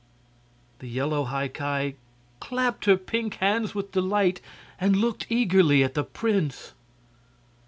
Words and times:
The 0.79 0.87
yellow 0.87 1.25
High 1.25 1.49
Ki 1.49 1.95
clapped 2.39 2.85
her 2.85 2.97
pink 2.97 3.35
hands 3.35 3.75
with 3.75 3.91
delight 3.91 4.41
and 4.79 4.95
looked 4.95 5.27
eagerly 5.29 5.83
at 5.83 5.93
the 5.93 6.03
prince. 6.03 6.73